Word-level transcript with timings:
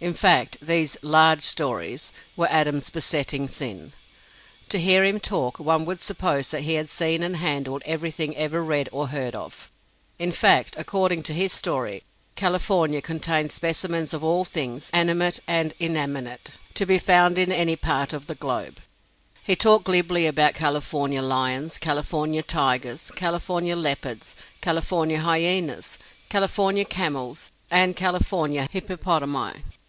In 0.00 0.12
fact, 0.12 0.58
these 0.60 0.98
"large 1.00 1.42
stories" 1.44 2.12
were 2.36 2.50
Adam's 2.52 2.90
"besetting 2.90 3.48
sin." 3.48 3.94
To 4.68 4.78
hear 4.78 5.02
him 5.02 5.18
talk, 5.18 5.58
one 5.58 5.86
would 5.86 5.98
suppose 5.98 6.48
that 6.50 6.60
he 6.60 6.74
had 6.74 6.90
seen 6.90 7.22
and 7.22 7.36
handled 7.38 7.82
everything 7.86 8.36
ever 8.36 8.62
read 8.62 8.90
or 8.92 9.06
heard 9.08 9.34
of. 9.34 9.70
In 10.18 10.30
fact, 10.30 10.74
according 10.76 11.22
to 11.22 11.32
his 11.32 11.54
story, 11.54 12.02
California 12.36 13.00
contained 13.00 13.50
specimens 13.50 14.12
of 14.12 14.22
all 14.22 14.44
things, 14.44 14.90
animate 14.92 15.40
and 15.48 15.72
inanimate, 15.80 16.50
to 16.74 16.84
be 16.84 16.98
found 16.98 17.38
in 17.38 17.50
any 17.50 17.74
part 17.74 18.12
of 18.12 18.26
the 18.26 18.34
globe. 18.34 18.82
He 19.42 19.56
talked 19.56 19.86
glibly 19.86 20.26
about 20.26 20.52
California 20.52 21.22
lions, 21.22 21.78
California 21.78 22.42
tigers, 22.42 23.10
California 23.16 23.74
leopards, 23.74 24.34
California 24.60 25.20
hyenas, 25.20 25.96
California 26.28 26.84
camels, 26.84 27.48
and 27.70 27.96
California 27.96 28.68
hippopotami. 28.70 29.62